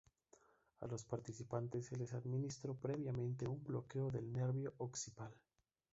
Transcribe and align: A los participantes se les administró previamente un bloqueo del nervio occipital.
A 0.79 0.87
los 0.87 1.05
participantes 1.05 1.85
se 1.85 1.95
les 1.95 2.15
administró 2.15 2.73
previamente 2.73 3.45
un 3.47 3.63
bloqueo 3.63 4.09
del 4.09 4.33
nervio 4.33 4.73
occipital. 4.79 5.31